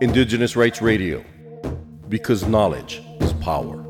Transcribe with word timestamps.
Indigenous 0.00 0.56
Rights 0.56 0.82
Radio, 0.82 1.24
because 2.08 2.46
knowledge 2.46 3.02
is 3.20 3.32
power. 3.34 3.84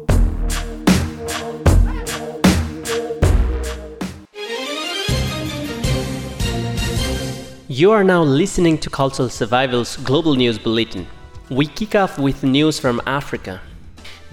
You 7.69 7.91
are 7.93 8.05
now 8.05 8.23
listening 8.23 8.77
to 8.79 8.91
Cultural 8.91 9.31
Survival's 9.31 9.97
Global 9.97 10.35
News 10.35 10.59
Bulletin. 10.59 11.07
We 11.49 11.67
kick 11.67 11.95
off 11.95 12.19
with 12.19 12.43
news 12.43 12.79
from 12.79 13.01
Africa. 13.07 13.63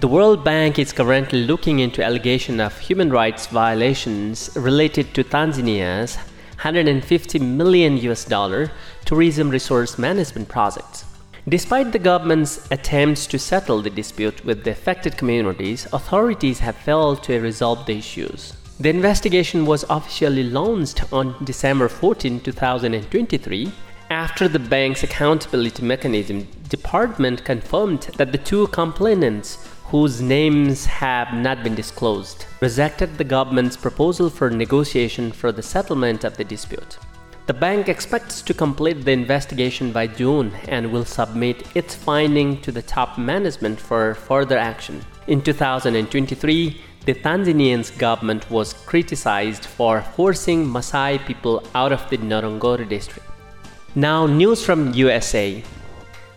The 0.00 0.08
World 0.08 0.44
Bank 0.44 0.78
is 0.78 0.92
currently 0.92 1.44
looking 1.44 1.78
into 1.78 2.04
allegation 2.04 2.60
of 2.60 2.78
human 2.78 3.10
rights 3.10 3.46
violations 3.46 4.50
related 4.56 5.14
to 5.14 5.24
Tanzania's 5.24 6.18
150 6.56 7.38
million 7.38 7.96
US 7.98 8.24
dollar 8.24 8.70
tourism 9.04 9.50
resource 9.50 9.98
management 9.98 10.48
project. 10.48 11.04
Despite 11.48 11.92
the 11.92 12.00
government's 12.00 12.66
attempts 12.72 13.26
to 13.28 13.38
settle 13.38 13.80
the 13.80 13.90
dispute 13.90 14.44
with 14.44 14.64
the 14.64 14.72
affected 14.72 15.16
communities, 15.16 15.86
authorities 15.92 16.58
have 16.58 16.74
failed 16.74 17.22
to 17.22 17.38
resolve 17.38 17.86
the 17.86 17.98
issues. 17.98 18.54
The 18.80 18.90
investigation 18.90 19.64
was 19.64 19.84
officially 19.88 20.42
launched 20.42 21.12
on 21.12 21.36
December 21.44 21.88
14, 21.88 22.40
2023, 22.40 23.72
after 24.10 24.48
the 24.48 24.58
bank's 24.58 25.02
accountability 25.02 25.82
mechanism 25.82 26.46
department 26.68 27.44
confirmed 27.44 28.02
that 28.16 28.32
the 28.32 28.38
two 28.38 28.66
complainants 28.68 29.65
whose 29.88 30.20
names 30.20 30.84
have 30.84 31.32
not 31.32 31.62
been 31.62 31.74
disclosed, 31.74 32.46
rejected 32.60 33.16
the 33.16 33.24
government's 33.24 33.76
proposal 33.76 34.28
for 34.28 34.50
negotiation 34.50 35.30
for 35.30 35.52
the 35.52 35.62
settlement 35.62 36.24
of 36.24 36.36
the 36.36 36.44
dispute. 36.44 36.98
The 37.46 37.54
bank 37.54 37.88
expects 37.88 38.42
to 38.42 38.52
complete 38.52 39.04
the 39.04 39.12
investigation 39.12 39.92
by 39.92 40.08
June 40.08 40.52
and 40.66 40.90
will 40.90 41.04
submit 41.04 41.64
its 41.76 41.94
finding 41.94 42.60
to 42.62 42.72
the 42.72 42.82
top 42.82 43.16
management 43.16 43.78
for 43.78 44.14
further 44.14 44.58
action. 44.58 45.00
In 45.28 45.40
2023, 45.40 46.80
the 47.04 47.14
Tanzanian 47.14 47.96
government 47.98 48.50
was 48.50 48.72
criticized 48.72 49.64
for 49.64 50.02
forcing 50.02 50.66
Maasai 50.66 51.24
people 51.24 51.62
out 51.76 51.92
of 51.92 52.10
the 52.10 52.18
Ngorongoro 52.18 52.88
district. 52.88 53.28
Now, 53.94 54.26
news 54.26 54.64
from 54.64 54.92
USA. 54.94 55.62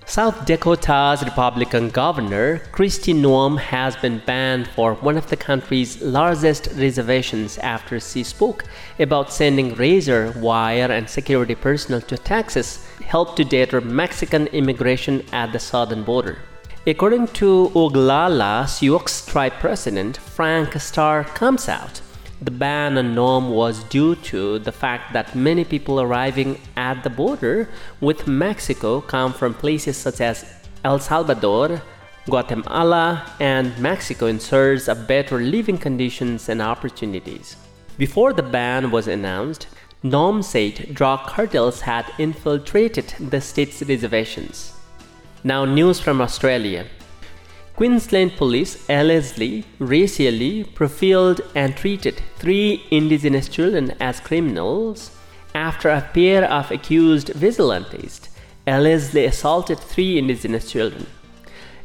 South 0.10 0.44
Dakota's 0.48 1.24
Republican 1.24 1.92
governor, 1.92 2.58
Kristi 2.72 3.14
Noem, 3.14 3.60
has 3.60 3.96
been 3.96 4.24
banned 4.26 4.68
for 4.70 4.96
one 4.96 5.18
of 5.18 5.30
the 5.30 5.38
country's 5.38 6.02
largest 6.02 6.68
reservations 6.76 7.60
after 7.60 8.00
she 8.00 8.24
spoke 8.24 8.64
about 8.98 9.32
sending 9.32 9.76
razor 9.76 10.34
wire 10.38 10.92
and 10.92 11.08
security 11.08 11.54
personnel 11.54 12.02
to 12.02 12.18
Texas 12.18 12.84
help 13.04 13.36
to 13.36 13.44
deter 13.44 13.82
Mexican 13.82 14.48
immigration 14.48 15.24
at 15.32 15.52
the 15.52 15.60
southern 15.60 16.04
border. 16.04 16.40
According 16.88 17.28
to 17.40 17.70
Oglala 17.76 18.68
Sioux 18.68 19.00
tribe 19.32 19.54
president 19.60 20.18
Frank 20.18 20.74
Star 20.82 21.24
Comes 21.24 21.70
Out 21.70 22.02
the 22.42 22.52
ban 22.52 22.98
on 22.98 23.16
Noem 23.16 23.50
was 23.50 23.84
due 23.86 24.16
to 24.16 24.60
the 24.60 24.72
fact 24.72 25.12
that 25.14 25.36
many 25.36 25.66
people 25.66 26.00
arriving 26.00 26.58
at 26.78 27.04
the 27.04 27.10
border 27.10 27.68
with 28.00 28.28
Mexico 28.28 29.02
come 29.02 29.34
from 29.34 29.54
places 29.54 29.98
such 29.98 30.22
as 30.22 30.46
El 30.86 31.00
Salvador, 31.00 31.82
Guatemala, 32.26 33.30
and 33.42 33.78
Mexico 33.78 34.28
in 34.28 34.40
search 34.40 34.88
of 34.88 35.08
better 35.08 35.40
living 35.40 35.78
conditions 35.78 36.48
and 36.48 36.62
opportunities. 36.62 37.58
Before 37.98 38.32
the 38.32 38.44
ban 38.44 38.92
was 38.92 39.08
announced, 39.08 39.68
Noem 40.02 40.42
said 40.42 40.94
drug 40.96 41.28
cartels 41.28 41.82
had 41.82 42.06
infiltrated 42.18 43.14
the 43.20 43.42
state's 43.42 43.82
reservations. 43.84 44.74
Now, 45.44 45.66
news 45.66 46.00
from 46.00 46.22
Australia. 46.22 46.86
Queensland 47.80 48.36
police 48.36 48.90
allegedly 48.90 49.64
racially 49.80 50.66
profiled 50.66 51.40
and 51.56 51.78
treated 51.78 52.22
three 52.36 52.84
indigenous 52.92 53.48
children 53.48 53.94
as 54.02 54.20
criminals 54.20 55.12
after 55.56 55.88
a 55.88 56.02
pair 56.14 56.44
of 56.44 56.70
accused 56.72 57.30
vigilantes 57.30 58.32
allegedly 58.68 59.24
assaulted 59.24 59.80
three 59.80 60.18
indigenous 60.18 60.70
children. 60.70 61.08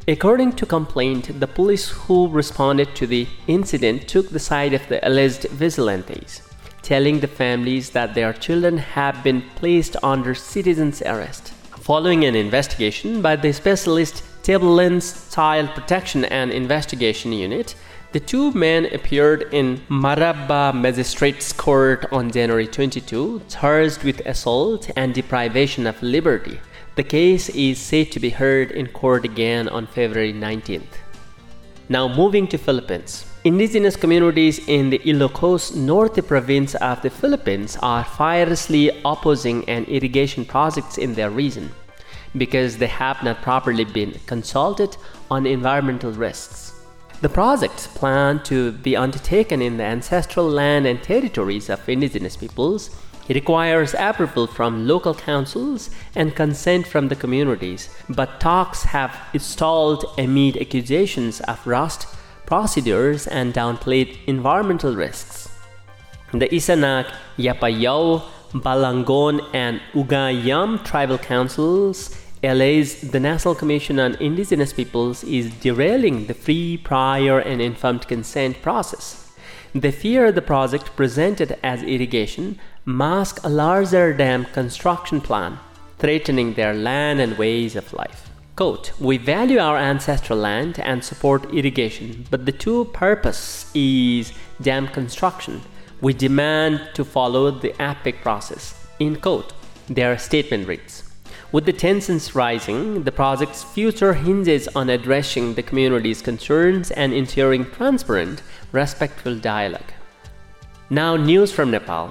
According 0.09 0.55
to 0.55 0.67
complaint, 0.67 1.39
the 1.39 1.47
police 1.47 1.91
who 1.91 2.27
responded 2.27 2.97
to 2.97 3.07
the 3.07 3.29
incident 3.47 4.09
took 4.09 4.31
the 4.31 4.41
side 4.41 4.75
of 4.75 4.85
the 4.89 4.99
alleged 5.07 5.45
vigilantes, 5.51 6.43
telling 6.83 7.21
the 7.21 7.29
families 7.29 7.91
that 7.91 8.15
their 8.15 8.33
children 8.33 8.79
have 8.79 9.23
been 9.23 9.43
placed 9.55 9.95
under 10.03 10.35
citizen's 10.35 11.03
arrest. 11.03 11.53
Following 11.79 12.25
an 12.25 12.35
investigation 12.35 13.23
by 13.23 13.37
the 13.37 13.53
specialist 13.53 14.25
Tablelands 14.45 15.35
Child 15.35 15.71
Protection 15.71 16.27
and 16.27 16.51
Investigation 16.51 17.33
Unit, 17.33 17.75
the 18.13 18.21
two 18.21 18.53
men 18.53 18.85
appeared 18.93 19.49
in 19.53 19.79
Mareeba 19.89 20.79
Magistrates 20.79 21.51
Court 21.51 22.05
on 22.13 22.31
January 22.31 22.67
22, 22.67 23.41
charged 23.49 24.05
with 24.05 24.21
assault 24.27 24.91
and 24.97 25.15
deprivation 25.15 25.87
of 25.87 26.03
liberty. 26.03 26.61
The 26.97 27.05
case 27.05 27.49
is 27.49 27.79
said 27.79 28.13
to 28.13 28.21
be 28.21 28.29
heard 28.29 28.71
in 28.73 28.89
court 28.89 29.25
again 29.25 29.67
on 29.67 29.87
February 29.87 30.35
19th. 30.35 30.93
Now 31.89 32.07
moving 32.07 32.47
to 32.49 32.59
Philippines. 32.59 33.25
Indigenous 33.45 33.97
communities 33.97 34.61
in 34.69 34.91
the 34.91 34.99
Ilocos 34.99 35.75
Norte 35.75 36.21
province 36.21 36.75
of 36.75 37.01
the 37.01 37.09
Philippines 37.09 37.79
are 37.81 38.05
fiercely 38.05 38.91
opposing 39.07 39.67
an 39.71 39.85
irrigation 39.85 40.45
project 40.45 40.99
in 40.99 41.15
their 41.15 41.31
region 41.31 41.71
because 42.37 42.79
they 42.79 42.87
have 42.87 43.23
not 43.23 43.43
properly 43.43 43.85
been 43.85 44.19
consulted 44.27 44.97
on 45.31 45.47
environmental 45.47 46.13
risks. 46.13 46.73
The 47.21 47.29
project, 47.29 47.89
planned 47.95 48.45
to 48.47 48.73
be 48.73 48.97
undertaken 48.97 49.63
in 49.63 49.77
the 49.77 49.85
ancestral 49.85 50.49
land 50.49 50.87
and 50.87 51.03
territories 51.03 51.71
of 51.71 51.89
indigenous 51.89 52.37
peoples, 52.37 52.91
requires 53.29 53.95
approval 53.99 54.47
from 54.47 54.87
local 54.87 55.15
councils 55.15 55.91
and 56.15 56.35
consent 56.35 56.87
from 56.87 57.09
the 57.09 57.17
communities, 57.17 57.89
but 58.11 58.41
talks 58.41 58.83
have 58.83 59.17
stalled 59.39 60.05
amid 60.19 60.59
accusations 60.59 61.41
of 61.43 61.67
rust 61.67 62.07
procedures 62.47 63.27
and 63.27 63.55
downplayed 63.55 64.19
environmental 64.27 64.95
risks. 64.95 65.49
The 66.33 66.49
Isanak, 66.49 67.11
Yapayao, 67.39 68.23
Balangon, 68.53 69.41
and 69.55 69.81
Ugayam 69.95 70.85
tribal 70.85 71.17
councils 71.17 72.15
LA's 72.53 73.01
the 73.01 73.21
National 73.21 73.55
Commission 73.55 73.99
on 73.99 74.17
Indigenous 74.17 74.73
Peoples 74.73 75.25
is 75.25 75.51
derailing 75.55 76.27
the 76.27 76.35
free, 76.35 76.77
prior, 76.77 77.39
and 77.39 77.63
informed 77.63 78.07
consent 78.07 78.61
process. 78.61 79.33
They 79.75 79.91
fear 79.91 80.31
the 80.31 80.43
project 80.43 80.95
presented 80.95 81.59
as 81.63 81.83
irrigation 81.83 82.59
masks 82.85 83.43
a 83.45 83.49
larger 83.49 84.13
dam 84.13 84.45
construction 84.45 85.21
plan, 85.21 85.59
threatening 85.99 86.53
their 86.53 86.75
land 86.75 87.21
and 87.21 87.39
ways 87.39 87.77
of 87.77 87.93
life. 87.95 88.29
Quote, 88.57 88.93
we 89.01 89.17
value 89.17 89.59
our 89.59 89.79
ancestral 89.79 90.39
land 90.39 90.79
and 90.81 91.03
support 91.03 91.53
irrigation, 91.53 92.27
but 92.31 92.45
the 92.45 92.53
true 92.53 92.85
purpose 92.85 93.71
is 93.75 94.33
dam 94.61 94.87
construction. 94.89 95.63
We 96.03 96.13
demand 96.13 96.91
to 96.95 97.05
follow 97.05 97.51
the 97.51 97.71
FPIC 97.71 98.21
process. 98.21 98.87
In 99.01 99.17
quote, 99.17 99.55
their 99.89 100.19
statement 100.19 100.69
reads. 100.69 101.14
With 101.55 101.67
the 101.67 101.73
tensions 101.73 102.35
rising, 102.35 103.05
the 103.05 103.13
project's 103.13 103.63
future 103.63 104.13
hinges 104.13 104.67
on 104.75 104.91
addressing 104.91 105.55
the 105.55 105.63
community's 105.63 106.21
concerns 106.21 106.91
and 106.91 107.15
ensuring 107.15 107.71
transparent, 107.71 108.43
respectful 108.73 109.37
dialogue. 109.37 109.93
Now, 110.91 111.15
news 111.15 111.53
from 111.53 111.71
Nepal. 111.71 112.11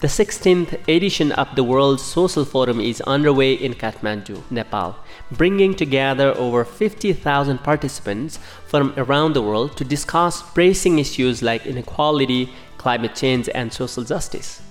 The 0.00 0.06
16th 0.06 0.88
edition 0.88 1.32
of 1.32 1.54
the 1.56 1.62
World 1.62 2.00
Social 2.00 2.46
Forum 2.46 2.80
is 2.80 3.02
underway 3.02 3.52
in 3.52 3.74
Kathmandu, 3.74 4.40
Nepal, 4.50 4.96
bringing 5.30 5.74
together 5.74 6.32
over 6.34 6.64
50,000 6.64 7.58
participants 7.58 8.38
from 8.66 8.94
around 8.96 9.34
the 9.34 9.42
world 9.42 9.76
to 9.76 9.84
discuss 9.84 10.40
pressing 10.40 10.98
issues 10.98 11.42
like 11.42 11.66
inequality, 11.66 12.48
climate 12.78 13.14
change, 13.14 13.46
and 13.54 13.70
social 13.70 14.04
justice. 14.04 14.62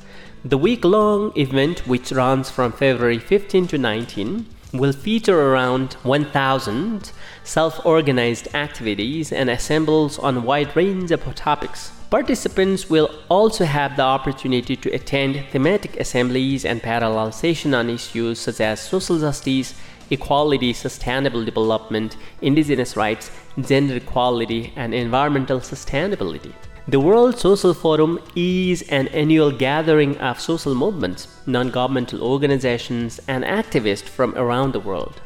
The 0.46 0.58
week 0.58 0.84
long 0.84 1.32
event, 1.38 1.88
which 1.88 2.12
runs 2.12 2.50
from 2.50 2.74
February 2.74 3.18
15 3.18 3.66
to 3.68 3.78
19, 3.78 4.46
will 4.74 4.92
feature 4.92 5.40
around 5.40 5.94
1,000 6.04 7.14
self 7.46 7.86
organized 7.86 8.54
activities 8.54 9.32
and 9.32 9.50
assembles 9.50 10.20
on 10.20 10.36
a 10.36 10.42
wide 10.42 10.76
range 10.76 11.12
of 11.12 11.24
topics. 11.36 11.94
Participants 12.10 12.90
will 12.90 13.10
also 13.30 13.64
have 13.64 13.96
the 13.96 14.02
opportunity 14.04 14.76
to 14.76 14.90
attend 14.92 15.46
thematic 15.52 15.98
assemblies 15.98 16.66
and 16.66 16.84
parallel 16.84 17.32
sessions 17.32 17.74
on 17.74 17.90
issues 17.90 18.40
such 18.40 18.60
as 18.60 18.82
social 18.82 19.18
justice, 19.20 19.74
equality, 20.10 20.74
sustainable 20.74 21.46
development, 21.46 22.18
indigenous 22.42 22.98
rights, 22.98 23.32
gender 23.62 23.96
equality, 23.96 24.74
and 24.76 24.94
environmental 24.94 25.62
sustainability. 25.62 26.52
The 26.86 27.00
World 27.00 27.40
Social 27.40 27.74
Forum 27.74 28.20
is 28.36 28.82
an 28.90 29.08
annual 29.08 29.52
gathering 29.52 30.18
of 30.18 30.42
social 30.42 30.76
movements, 30.76 31.30
non 31.46 31.70
governmental 31.70 32.22
organizations, 32.22 33.22
and 33.26 33.46
activists 33.46 34.04
from 34.04 34.36
around 34.36 34.74
the 34.74 34.82
world. 34.82 35.22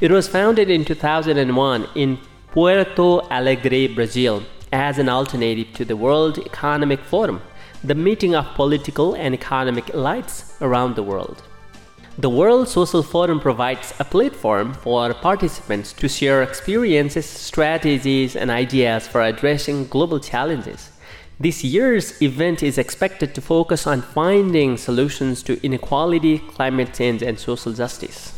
It 0.00 0.12
was 0.12 0.28
founded 0.28 0.70
in 0.70 0.84
2001 0.84 1.88
in 1.96 2.18
Puerto 2.52 3.22
Alegre, 3.28 3.92
Brazil, 3.92 4.44
as 4.72 5.00
an 5.00 5.08
alternative 5.08 5.72
to 5.74 5.84
the 5.84 5.96
World 5.96 6.38
Economic 6.38 7.00
Forum, 7.00 7.42
the 7.82 7.96
meeting 7.96 8.36
of 8.36 8.54
political 8.54 9.14
and 9.14 9.34
economic 9.34 9.86
elites 9.86 10.54
around 10.60 10.94
the 10.94 11.02
world. 11.02 11.42
The 12.16 12.30
World 12.30 12.68
Social 12.68 13.02
Forum 13.02 13.40
provides 13.40 13.92
a 13.98 14.04
platform 14.04 14.72
for 14.72 15.12
participants 15.14 15.92
to 15.94 16.08
share 16.08 16.44
experiences, 16.44 17.26
strategies, 17.26 18.36
and 18.36 18.52
ideas 18.52 19.08
for 19.08 19.20
addressing 19.20 19.88
global 19.88 20.20
challenges. 20.20 20.90
This 21.40 21.64
year's 21.64 22.22
event 22.22 22.62
is 22.62 22.78
expected 22.78 23.34
to 23.34 23.40
focus 23.40 23.88
on 23.88 24.00
finding 24.00 24.76
solutions 24.76 25.42
to 25.42 25.60
inequality, 25.66 26.38
climate 26.38 26.94
change, 26.94 27.20
and 27.20 27.36
social 27.36 27.72
justice. 27.72 28.32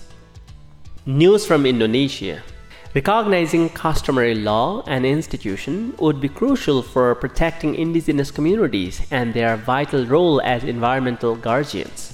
News 1.05 1.45
from 1.45 1.67
Indonesia 1.67 2.43
Recognizing 2.95 3.69
customary 3.69 4.37
law 4.37 4.85
and 4.87 5.05
institution 5.05 5.93
would 5.99 6.19
be 6.19 6.31
crucial 6.31 6.81
for 6.81 7.15
protecting 7.15 7.75
indigenous 7.75 8.31
communities 8.31 9.03
and 9.11 9.35
their 9.35 9.59
vital 9.59 10.07
role 10.07 10.41
as 10.41 10.65
environmental 10.65 11.37
guardians. 11.37 12.06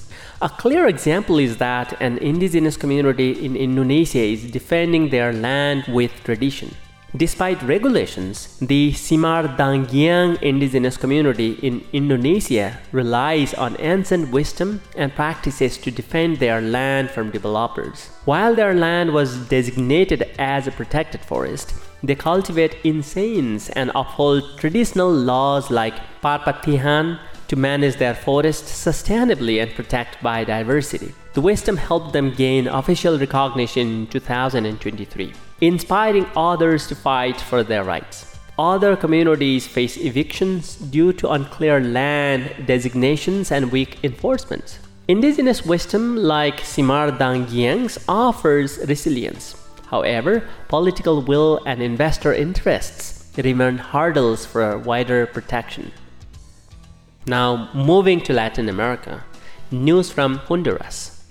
A 0.43 0.49
clear 0.49 0.87
example 0.87 1.37
is 1.39 1.55
that 1.59 1.95
an 2.01 2.17
indigenous 2.17 2.75
community 2.75 3.31
in 3.45 3.55
Indonesia 3.55 4.19
is 4.19 4.51
defending 4.51 5.07
their 5.07 5.31
land 5.31 5.85
with 5.87 6.11
tradition. 6.25 6.75
Despite 7.15 7.63
regulations, 7.63 8.57
the 8.59 8.91
Simardangiang 8.91 10.41
indigenous 10.41 10.97
community 10.97 11.51
in 11.61 11.81
Indonesia 11.93 12.77
relies 12.91 13.53
on 13.53 13.79
ancient 13.79 14.33
wisdom 14.33 14.81
and 14.97 15.15
practices 15.15 15.77
to 15.77 15.91
defend 15.91 16.39
their 16.39 16.59
land 16.59 17.09
from 17.09 17.31
developers. 17.31 18.09
While 18.25 18.53
their 18.53 18.73
land 18.73 19.13
was 19.13 19.47
designated 19.47 20.29
as 20.37 20.67
a 20.67 20.71
protected 20.71 21.21
forest, 21.21 21.73
they 22.03 22.15
cultivate 22.15 22.75
incense 22.83 23.69
and 23.69 23.91
uphold 23.95 24.59
traditional 24.59 25.09
laws 25.09 25.71
like 25.71 25.95
Parpatihan, 26.21 27.17
to 27.53 27.59
manage 27.59 27.97
their 27.97 28.15
forests 28.15 28.71
sustainably 28.85 29.61
and 29.61 29.71
protect 29.75 30.17
biodiversity. 30.23 31.13
The 31.33 31.41
wisdom 31.41 31.77
helped 31.77 32.11
them 32.11 32.33
gain 32.33 32.67
official 32.67 33.19
recognition 33.19 33.87
in 33.87 34.07
2023, 34.07 35.31
inspiring 35.61 36.25
others 36.35 36.87
to 36.87 36.95
fight 36.95 37.39
for 37.39 37.61
their 37.61 37.83
rights. 37.83 38.39
Other 38.57 38.95
communities 38.95 39.67
face 39.67 39.97
evictions 39.97 40.77
due 40.77 41.13
to 41.13 41.29
unclear 41.29 41.79
land 41.79 42.65
designations 42.65 43.51
and 43.51 43.71
weak 43.71 44.03
enforcement. 44.03 44.79
Indigenous 45.07 45.63
wisdom 45.63 46.15
like 46.15 46.57
Simardangiang's 46.61 48.03
offers 48.07 48.79
resilience. 48.87 49.55
However, 49.91 50.43
political 50.69 51.21
will 51.21 51.61
and 51.67 51.83
investor 51.83 52.33
interests 52.33 53.29
remain 53.37 53.77
hurdles 53.77 54.43
for 54.43 54.79
wider 54.79 55.27
protection. 55.27 55.91
Now, 57.25 57.69
moving 57.73 58.19
to 58.21 58.33
Latin 58.33 58.67
America, 58.67 59.23
news 59.71 60.11
from 60.11 60.39
Honduras. 60.39 61.23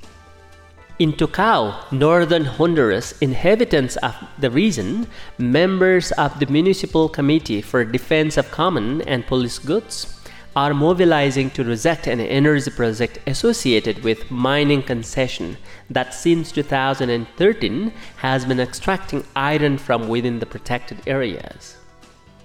In 0.98 1.12
Tocoa, 1.12 1.92
northern 1.92 2.46
Honduras, 2.46 3.12
inhabitants 3.20 3.96
of 3.96 4.14
the 4.38 4.50
region, 4.50 5.06
members 5.36 6.10
of 6.12 6.40
the 6.40 6.46
Municipal 6.46 7.10
Committee 7.10 7.60
for 7.60 7.84
Defense 7.84 8.38
of 8.38 8.50
Common 8.50 9.02
and 9.02 9.26
Police 9.26 9.58
Goods, 9.58 10.18
are 10.56 10.72
mobilizing 10.72 11.50
to 11.50 11.64
reject 11.64 12.06
an 12.06 12.20
energy 12.20 12.70
project 12.70 13.18
associated 13.26 14.02
with 14.02 14.30
mining 14.30 14.82
concession 14.82 15.58
that 15.90 16.14
since 16.14 16.52
2013 16.52 17.92
has 18.16 18.46
been 18.46 18.60
extracting 18.60 19.24
iron 19.36 19.76
from 19.76 20.08
within 20.08 20.38
the 20.38 20.46
protected 20.46 20.98
areas. 21.06 21.76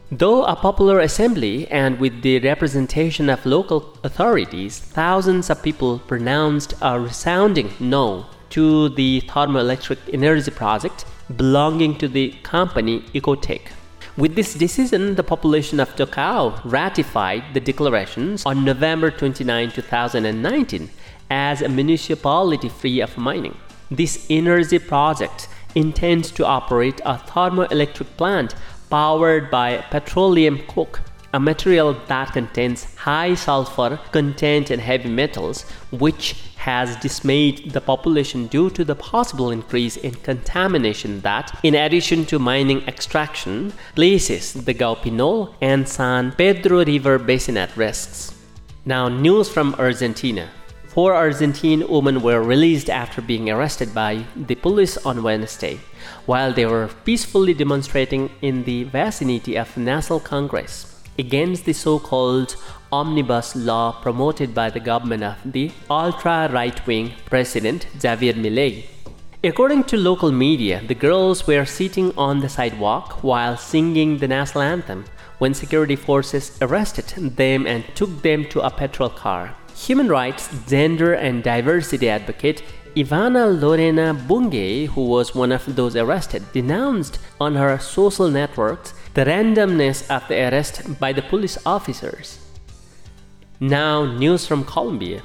Though 0.09 0.45
a 0.45 0.56
popular 0.56 1.01
assembly 1.01 1.68
and 1.68 2.00
with 2.00 2.21
the 2.21 2.39
representation 2.39 3.30
of 3.30 3.45
local 3.45 3.94
authorities, 4.06 4.80
thousands 4.80 5.50
of 5.50 5.62
people 5.62 6.00
pronounced 6.00 6.75
a 6.81 6.98
resounding 6.98 7.74
no 7.81 8.27
to 8.51 8.88
the 8.88 9.21
thermoelectric 9.27 9.98
energy 10.13 10.50
project 10.50 11.04
belonging 11.36 11.98
to 11.98 12.07
the 12.07 12.30
company 12.44 13.01
Ecotec. 13.13 13.63
With 14.15 14.36
this 14.36 14.54
decision, 14.54 15.15
the 15.15 15.24
population 15.24 15.77
of 15.81 15.94
Tocoa 15.98 16.62
ratified 16.63 17.44
the 17.54 17.59
declarations 17.59 18.45
on 18.45 18.63
November 18.63 19.12
29, 19.12 19.71
2019, 19.71 20.89
as 21.30 21.62
a 21.62 21.68
municipality 21.68 22.69
free 22.69 23.01
of 23.01 23.18
mining. 23.18 23.57
This 23.92 24.25
energy 24.30 24.80
project 24.80 25.50
intends 25.75 26.31
to 26.31 26.45
operate 26.45 27.01
a 27.06 27.15
thermoelectric 27.15 28.07
plant 28.15 28.56
powered 28.89 29.49
by 29.51 29.77
petroleum 29.91 30.59
coke, 30.67 31.01
a 31.33 31.39
material 31.39 31.93
that 32.07 32.33
contains 32.33 32.95
high 32.95 33.35
sulfur 33.35 33.99
content 34.11 34.71
and 34.71 34.81
heavy 34.81 35.09
metals, 35.09 35.63
which 35.91 36.35
has 36.57 36.95
dismayed 36.97 37.71
the 37.71 37.81
population 37.81 38.47
due 38.47 38.69
to 38.69 38.83
the 38.83 38.95
possible 38.95 39.51
increase 39.51 39.97
in 39.97 40.13
contamination 40.15 41.21
that, 41.21 41.57
in 41.63 41.75
addition 41.75 42.25
to 42.25 42.39
mining 42.39 42.81
extraction, 42.87 43.71
places 43.95 44.53
the 44.53 44.73
Guapinol 44.73 45.53
and 45.61 45.87
San 45.87 46.31
Pedro 46.33 46.83
River 46.83 47.17
basin 47.19 47.57
at 47.57 47.75
risks. 47.77 48.33
Now, 48.85 49.07
news 49.09 49.49
from 49.49 49.75
Argentina. 49.75 50.49
Four 50.97 51.13
Argentine 51.13 51.88
women 51.88 52.23
were 52.23 52.41
released 52.41 52.89
after 52.89 53.21
being 53.21 53.51
arrested 53.51 53.94
by 53.94 54.25
the 54.35 54.55
police 54.55 54.97
on 55.05 55.21
Wednesday 55.21 55.79
while 56.25 56.51
they 56.51 56.65
were 56.65 56.89
peacefully 57.05 57.53
demonstrating 57.53 58.31
in 58.41 58.63
the 58.63 58.85
vicinity 58.85 59.55
of 59.59 59.77
National 59.77 60.19
Congress 60.19 60.99
against 61.19 61.65
the 61.65 61.73
so 61.73 61.99
called 61.99 62.55
omnibus 62.91 63.55
law 63.55 63.91
promoted 64.01 64.55
by 64.55 64.71
the 64.71 64.79
government 64.79 65.21
of 65.21 65.35
the 65.45 65.69
ultra 65.88 66.49
right 66.51 66.88
wing 66.88 67.13
President 67.27 67.85
Javier 67.99 68.33
Milei. 68.33 68.88
According 69.44 69.83
to 69.83 69.97
local 69.97 70.31
media, 70.31 70.81
the 70.88 70.95
girls 70.95 71.45
were 71.45 71.65
sitting 71.65 72.11
on 72.17 72.39
the 72.39 72.49
sidewalk 72.49 73.23
while 73.23 73.55
singing 73.55 74.17
the 74.17 74.27
national 74.27 74.63
anthem 74.63 75.05
when 75.38 75.53
security 75.53 75.95
forces 75.95 76.57
arrested 76.59 77.05
them 77.38 77.67
and 77.67 77.85
took 77.94 78.23
them 78.23 78.45
to 78.45 78.61
a 78.61 78.71
patrol 78.71 79.11
car. 79.11 79.53
Human 79.85 80.07
rights, 80.09 80.50
gender, 80.68 81.13
and 81.13 81.44
diversity 81.44 82.09
advocate 82.09 82.63
Ivana 82.95 83.62
Lorena 83.62 84.12
Bungay, 84.13 84.87
who 84.87 85.06
was 85.06 85.35
one 85.35 85.51
of 85.51 85.75
those 85.75 85.95
arrested, 85.95 86.51
denounced 86.51 87.19
on 87.40 87.56
her 87.56 87.78
social 87.78 88.28
networks 88.28 88.95
the 89.13 89.23
randomness 89.23 90.09
of 90.09 90.28
the 90.28 90.35
arrest 90.35 90.99
by 90.99 91.13
the 91.13 91.21
police 91.21 91.59
officers. 91.63 92.40
Now, 93.59 94.04
news 94.04 94.47
from 94.47 94.66
Colombia. 94.66 95.21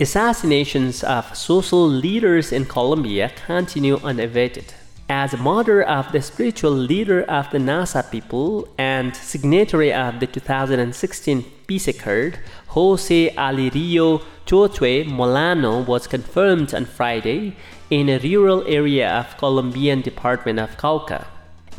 Assassinations 0.00 1.04
of 1.04 1.36
social 1.36 1.86
leaders 1.86 2.52
in 2.52 2.64
Colombia 2.64 3.30
continue 3.46 3.98
unabated 4.02 4.72
as 5.08 5.32
a 5.32 5.38
mother 5.38 5.82
of 5.82 6.12
the 6.12 6.20
spiritual 6.20 6.70
leader 6.70 7.22
of 7.22 7.50
the 7.50 7.58
Nasa 7.58 8.08
people 8.10 8.68
and 8.76 9.16
signatory 9.16 9.92
of 9.92 10.20
the 10.20 10.26
2016 10.26 11.44
peace 11.66 11.88
accord, 11.88 12.38
Jose 12.68 13.30
Alirio 13.30 14.22
Chochue 14.44 15.06
Molano 15.06 15.86
was 15.86 16.06
confirmed 16.06 16.74
on 16.74 16.84
Friday 16.84 17.56
in 17.90 18.08
a 18.08 18.18
rural 18.18 18.62
area 18.66 19.10
of 19.10 19.36
Colombian 19.38 20.02
department 20.02 20.58
of 20.58 20.76
Cauca. 20.76 21.26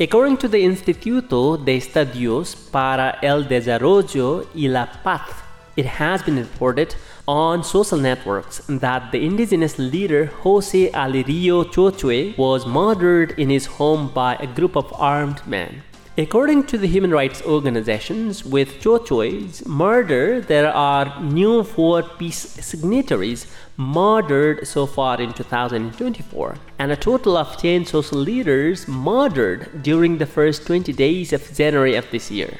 According 0.00 0.38
to 0.38 0.48
the 0.48 0.64
Instituto 0.64 1.62
de 1.64 1.76
Estudios 1.76 2.54
para 2.72 3.18
el 3.22 3.44
Desarrollo 3.44 4.46
y 4.54 4.66
la 4.68 4.86
Paz, 5.04 5.49
it 5.76 5.86
has 5.86 6.22
been 6.22 6.36
reported 6.36 6.94
on 7.26 7.62
social 7.62 7.98
networks 7.98 8.58
that 8.68 9.12
the 9.12 9.24
indigenous 9.24 9.78
leader 9.78 10.26
Jose 10.42 10.90
Alirio 10.90 11.64
Chochue 11.64 12.36
was 12.36 12.66
murdered 12.66 13.38
in 13.38 13.50
his 13.50 13.66
home 13.66 14.08
by 14.12 14.34
a 14.36 14.46
group 14.46 14.76
of 14.76 14.92
armed 14.94 15.46
men. 15.46 15.82
According 16.18 16.64
to 16.64 16.76
the 16.76 16.88
human 16.88 17.12
rights 17.12 17.40
organizations, 17.42 18.44
with 18.44 18.80
Chochue's 18.82 19.64
murder, 19.64 20.40
there 20.40 20.70
are 20.70 21.22
new 21.22 21.62
four 21.62 22.02
peace 22.02 22.36
signatories 22.36 23.46
murdered 23.76 24.66
so 24.66 24.86
far 24.86 25.20
in 25.20 25.32
2024, 25.32 26.56
and 26.78 26.92
a 26.92 26.96
total 26.96 27.36
of 27.36 27.56
10 27.56 27.86
social 27.86 28.18
leaders 28.18 28.88
murdered 28.88 29.82
during 29.82 30.18
the 30.18 30.26
first 30.26 30.66
20 30.66 30.92
days 30.92 31.32
of 31.32 31.54
January 31.54 31.94
of 31.94 32.10
this 32.10 32.30
year. 32.30 32.58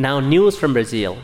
Now, 0.00 0.20
news 0.20 0.56
from 0.56 0.74
Brazil. 0.74 1.18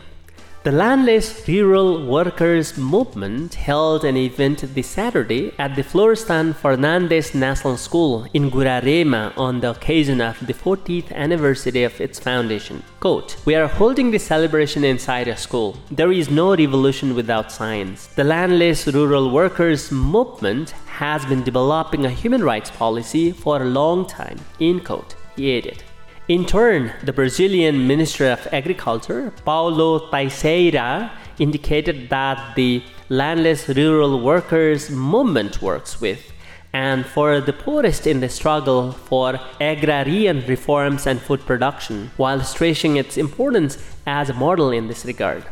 The 0.63 0.71
landless 0.73 1.47
rural 1.47 2.05
workers 2.05 2.77
movement 2.77 3.53
held 3.53 4.03
an 4.03 4.17
event 4.17 4.65
this 4.75 4.87
Saturday 4.87 5.53
at 5.57 5.77
the 5.77 5.81
Florestan 5.81 6.53
Fernandes 6.53 7.33
National 7.33 7.77
School 7.77 8.27
in 8.33 8.51
Guararema 8.51 9.31
on 9.37 9.61
the 9.61 9.69
occasion 9.69 10.19
of 10.19 10.45
the 10.45 10.53
40th 10.53 11.09
anniversary 11.13 11.85
of 11.85 12.01
its 12.01 12.19
foundation. 12.19 12.83
Quote, 12.99 13.37
We 13.45 13.55
are 13.55 13.67
holding 13.67 14.11
this 14.11 14.25
celebration 14.25 14.83
inside 14.83 15.29
a 15.29 15.37
school. 15.37 15.77
There 15.89 16.11
is 16.11 16.29
no 16.29 16.53
revolution 16.53 17.15
without 17.15 17.53
science. 17.53 18.07
The 18.07 18.25
landless 18.25 18.87
rural 18.87 19.31
workers 19.31 19.89
movement 19.89 20.71
has 20.87 21.25
been 21.27 21.43
developing 21.45 22.05
a 22.05 22.09
human 22.09 22.43
rights 22.43 22.71
policy 22.71 23.31
for 23.31 23.61
a 23.61 23.71
long 23.79 24.05
time. 24.05 24.37
End 24.59 24.83
quote. 24.83 25.15
He 25.37 25.57
added. 25.57 25.81
In 26.27 26.43
turn, 26.47 26.91
the 27.03 27.13
Brazilian 27.13 27.85
Minister 27.85 28.31
of 28.31 28.47
Agriculture, 28.51 29.31
Paulo 29.45 30.09
Teixeira, 30.09 31.11
indicated 31.37 32.09
that 32.09 32.55
the 32.55 32.81
landless 33.09 33.69
rural 33.69 34.19
workers 34.19 34.89
movement 34.89 35.61
works 35.61 36.01
with 36.01 36.31
and 36.73 37.05
for 37.05 37.39
the 37.41 37.53
poorest 37.53 38.07
in 38.07 38.21
the 38.21 38.29
struggle 38.29 38.91
for 38.91 39.39
agrarian 39.61 40.43
reforms 40.47 41.05
and 41.05 41.21
food 41.21 41.41
production, 41.41 42.09
while 42.17 42.41
stressing 42.41 42.95
its 42.95 43.17
importance 43.17 43.77
as 44.07 44.31
a 44.31 44.33
model 44.33 44.71
in 44.71 44.87
this 44.87 45.05
regard. 45.05 45.45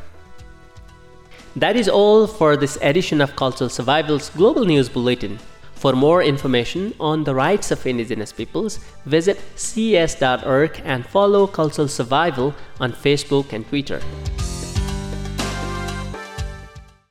That 1.56 1.76
is 1.76 1.88
all 1.88 2.26
for 2.26 2.58
this 2.58 2.80
edition 2.82 3.22
of 3.22 3.36
Cultural 3.36 3.70
Survival's 3.70 4.32
Global 4.32 4.66
News 4.66 4.90
Bulletin. 4.90 5.38
For 5.84 5.92
more 5.92 6.24
information 6.24 6.94
on 6.98 7.26
the 7.26 7.36
rights 7.36 7.70
of 7.70 7.86
indigenous 7.86 8.32
peoples, 8.32 8.80
visit 9.06 9.38
cs.org 9.58 10.82
and 10.86 11.06
follow 11.06 11.46
Cultural 11.46 11.90
Survival 11.90 12.56
on 12.80 12.94
Facebook 12.94 13.52
and 13.52 13.68
Twitter. 13.68 14.00